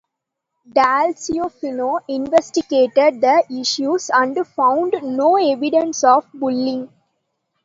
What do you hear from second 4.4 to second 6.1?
found no evidence